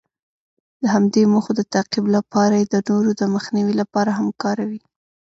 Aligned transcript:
د 0.81 0.83
همدې 0.95 1.23
موخو 1.33 1.51
د 1.55 1.61
تعقیب 1.73 2.05
لپاره 2.15 2.53
یې 2.59 2.65
د 2.73 2.75
نورو 2.89 3.11
د 3.19 3.23
مخنیوي 3.35 3.73
لپاره 3.81 4.11
هم 4.17 4.27
کاروي. 4.41 4.81